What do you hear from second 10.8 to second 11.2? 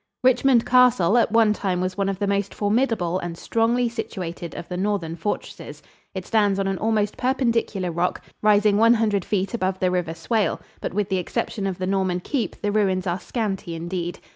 with the